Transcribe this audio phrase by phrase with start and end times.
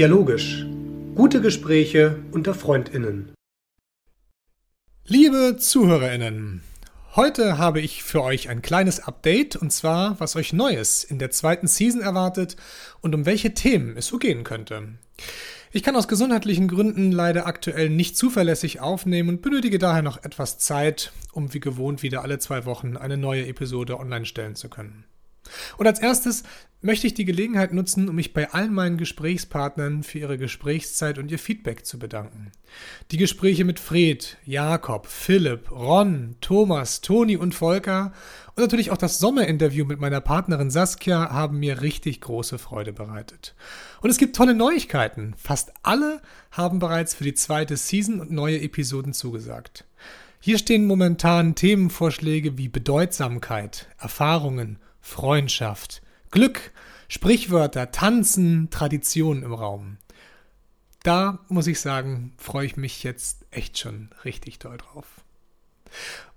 [0.00, 0.64] Dialogisch.
[1.14, 3.34] Gute Gespräche unter Freundinnen.
[5.04, 6.62] Liebe Zuhörerinnen,
[7.16, 11.30] heute habe ich für euch ein kleines Update und zwar, was euch Neues in der
[11.30, 12.56] zweiten Season erwartet
[13.02, 14.88] und um welche Themen es so gehen könnte.
[15.70, 20.56] Ich kann aus gesundheitlichen Gründen leider aktuell nicht zuverlässig aufnehmen und benötige daher noch etwas
[20.56, 25.04] Zeit, um wie gewohnt wieder alle zwei Wochen eine neue Episode online stellen zu können.
[25.76, 26.42] Und als erstes
[26.82, 31.30] möchte ich die Gelegenheit nutzen, um mich bei allen meinen Gesprächspartnern für ihre Gesprächszeit und
[31.30, 32.52] ihr Feedback zu bedanken.
[33.10, 38.12] Die Gespräche mit Fred, Jakob, Philipp, Ron, Thomas, Toni und Volker
[38.54, 43.54] und natürlich auch das Sommerinterview mit meiner Partnerin Saskia haben mir richtig große Freude bereitet.
[44.00, 45.34] Und es gibt tolle Neuigkeiten.
[45.36, 49.84] Fast alle haben bereits für die zweite Season und neue Episoden zugesagt.
[50.42, 56.72] Hier stehen momentan Themenvorschläge wie Bedeutsamkeit, Erfahrungen, Freundschaft, Glück,
[57.08, 59.96] Sprichwörter, Tanzen, Traditionen im Raum.
[61.02, 65.06] Da muss ich sagen, freue ich mich jetzt echt schon richtig doll drauf.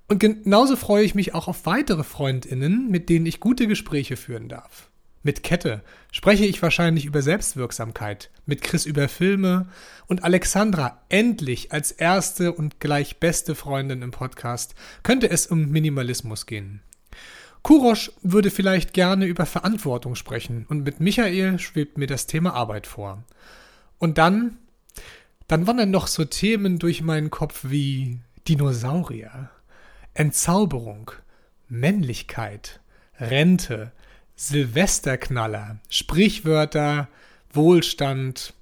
[0.08, 4.50] Und genauso freue ich mich auch auf weitere Freundinnen, mit denen ich gute Gespräche führen
[4.50, 4.90] darf.
[5.26, 9.68] Mit Kette spreche ich wahrscheinlich über Selbstwirksamkeit, mit Chris über Filme
[10.06, 16.46] und Alexandra endlich als erste und gleich beste Freundin im Podcast könnte es um Minimalismus
[16.46, 16.82] gehen.
[17.64, 22.88] Kurosch würde vielleicht gerne über Verantwortung sprechen und mit Michael schwebt mir das Thema Arbeit
[22.88, 23.24] vor.
[24.00, 24.58] Und dann,
[25.48, 28.20] dann wandern noch so Themen durch meinen Kopf wie
[28.50, 29.50] Dinosaurier,
[30.14, 31.12] Entzauberung,
[31.70, 32.82] Männlichkeit,
[33.18, 33.94] Rente,
[34.36, 37.08] Silvesterknaller, Sprichwörter,
[37.54, 38.54] Wohlstand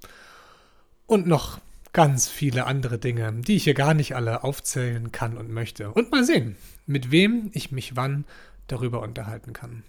[1.08, 1.60] und noch
[1.94, 5.92] ganz viele andere Dinge, die ich hier gar nicht alle aufzählen kann und möchte.
[5.92, 8.26] Und mal sehen, mit wem ich mich wann
[8.72, 9.84] darüber unterhalten kann.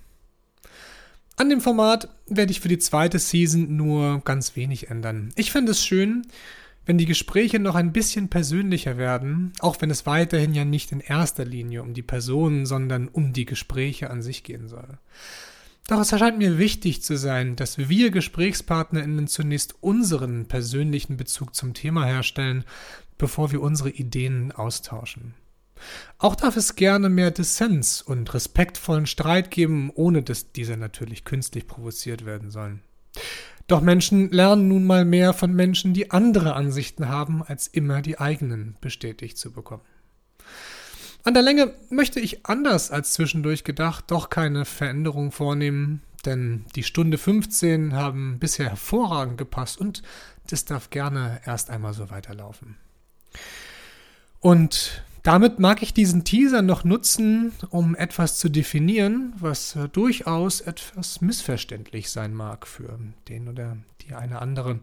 [1.37, 5.33] An dem Format werde ich für die zweite Season nur ganz wenig ändern.
[5.35, 6.27] Ich finde es schön,
[6.85, 11.01] wenn die Gespräche noch ein bisschen persönlicher werden, auch wenn es weiterhin ja nicht in
[11.01, 14.99] erster Linie um die Personen, sondern um die Gespräche an sich gehen soll.
[15.89, 21.75] Doch es erscheint mir wichtig zu sein, dass wir GesprächspartnerInnen zunächst unseren persönlichen Bezug zum
[21.75, 22.65] Thema herstellen,
[23.19, 25.35] bevor wir unsere Ideen austauschen.
[26.19, 31.67] Auch darf es gerne mehr Dissens und respektvollen Streit geben, ohne dass diese natürlich künstlich
[31.67, 32.83] provoziert werden sollen.
[33.67, 38.19] Doch Menschen lernen nun mal mehr von Menschen, die andere Ansichten haben, als immer die
[38.19, 39.85] eigenen bestätigt zu bekommen.
[41.25, 46.83] An der Länge möchte ich anders als zwischendurch gedacht doch keine Veränderung vornehmen, denn die
[46.83, 50.03] Stunde 15 haben bisher hervorragend gepasst und
[50.51, 52.77] das darf gerne erst einmal so weiterlaufen.
[54.41, 60.61] Und damit mag ich diesen Teaser noch nutzen, um etwas zu definieren, was äh, durchaus
[60.61, 64.81] etwas missverständlich sein mag für den oder die eine andere.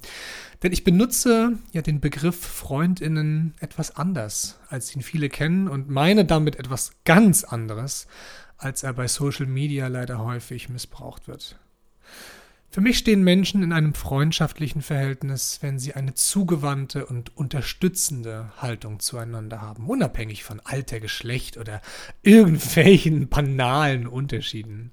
[0.64, 6.24] Denn ich benutze ja den Begriff Freundinnen etwas anders, als ihn viele kennen und meine
[6.24, 8.08] damit etwas ganz anderes,
[8.58, 11.58] als er bei Social Media leider häufig missbraucht wird.
[12.72, 19.00] Für mich stehen Menschen in einem freundschaftlichen Verhältnis, wenn sie eine zugewandte und unterstützende Haltung
[19.00, 21.82] zueinander haben, unabhängig von Alter, Geschlecht oder
[22.22, 24.92] irgendwelchen banalen Unterschieden.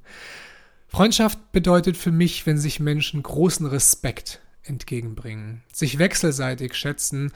[0.89, 7.33] Freundschaft bedeutet für mich, wenn sich Menschen großen Respekt entgegenbringen, sich wechselseitig schätzen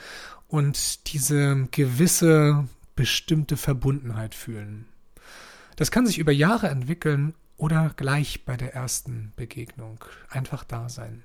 [0.49, 4.87] und diese gewisse bestimmte Verbundenheit fühlen.
[5.77, 10.03] Das kann sich über Jahre entwickeln oder gleich bei der ersten Begegnung.
[10.31, 11.23] Einfach da sein.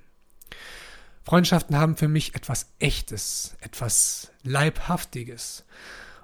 [1.24, 5.64] Freundschaften haben für mich etwas Echtes, etwas Leibhaftiges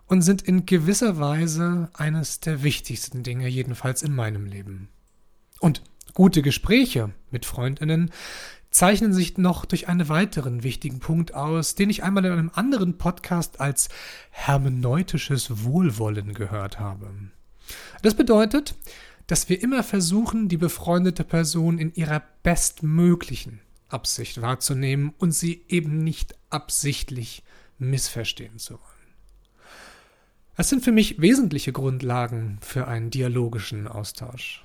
[0.06, 4.88] und sind in gewisser Weise eines der wichtigsten Dinge, jedenfalls in meinem Leben.
[5.60, 5.82] Und
[6.14, 8.12] gute Gespräche mit Freundinnen
[8.70, 12.98] zeichnen sich noch durch einen weiteren wichtigen Punkt aus, den ich einmal in einem anderen
[12.98, 13.88] Podcast als
[14.30, 17.10] hermeneutisches Wohlwollen gehört habe.
[18.02, 18.74] Das bedeutet,
[19.32, 26.04] dass wir immer versuchen, die befreundete Person in ihrer bestmöglichen Absicht wahrzunehmen und sie eben
[26.04, 27.42] nicht absichtlich
[27.78, 29.14] missverstehen zu wollen.
[30.54, 34.62] Das sind für mich wesentliche Grundlagen für einen dialogischen Austausch.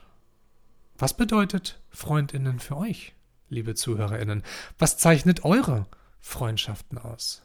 [0.97, 3.15] Was bedeutet Freundinnen für euch,
[3.47, 4.43] liebe Zuhörerinnen?
[4.77, 5.85] Was zeichnet eure
[6.19, 7.41] Freundschaften aus?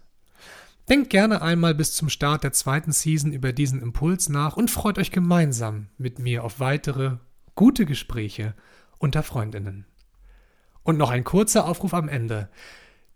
[0.88, 4.99] Denkt gerne einmal bis zum Start der zweiten Season über diesen Impuls nach und freut
[4.99, 7.19] euch gemeinsam mit mir auf weitere
[7.55, 8.55] gute Gespräche
[8.99, 9.87] unter Freundinnen.
[10.82, 12.49] Und noch ein kurzer Aufruf am Ende.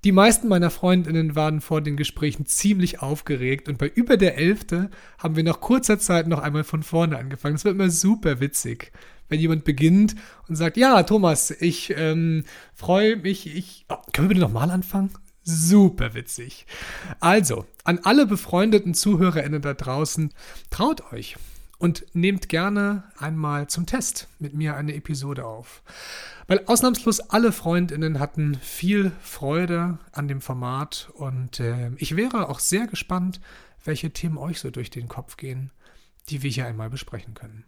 [0.04, 4.88] Die meisten meiner Freundinnen waren vor den Gesprächen ziemlich aufgeregt und bei über der Elfte
[5.18, 7.56] haben wir nach kurzer Zeit noch einmal von vorne angefangen.
[7.56, 8.92] Es wird immer super witzig,
[9.28, 10.14] wenn jemand beginnt
[10.46, 13.86] und sagt, ja, Thomas, ich ähm, freue mich, ich.
[13.88, 15.10] Oh, können wir bitte nochmal anfangen?
[15.48, 16.66] Super witzig.
[17.20, 20.34] Also, an alle befreundeten ZuhörerInnen da draußen,
[20.70, 21.36] traut euch
[21.78, 25.84] und nehmt gerne einmal zum Test mit mir eine Episode auf.
[26.48, 32.58] Weil ausnahmslos alle Freundinnen hatten viel Freude an dem Format und äh, ich wäre auch
[32.58, 33.40] sehr gespannt,
[33.84, 35.70] welche Themen euch so durch den Kopf gehen,
[36.28, 37.64] die wir hier einmal besprechen können.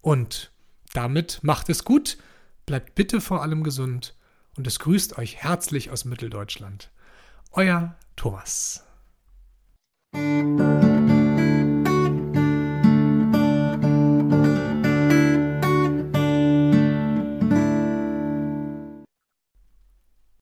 [0.00, 0.52] Und
[0.94, 2.16] damit macht es gut,
[2.64, 4.16] bleibt bitte vor allem gesund
[4.56, 6.90] und es grüßt euch herzlich aus Mitteldeutschland.
[7.56, 8.84] Euer Thomas.